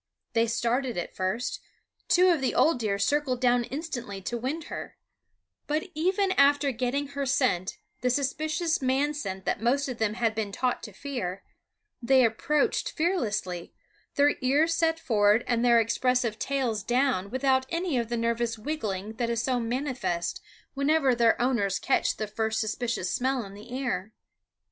[0.33, 1.59] They started at first;
[2.07, 4.97] two of the old deer circled down instantly to wind her;
[5.67, 10.33] but even after getting her scent, the suspicious man scent that most of them had
[10.33, 11.43] been taught to fear,
[12.01, 13.75] they approached fearlessly,
[14.15, 19.17] their ears set forward, and their expressive tails down without any of the nervous wiggling
[19.17, 20.41] that is so manifest
[20.73, 24.13] whenever their owners catch the first suspicious smell in the air.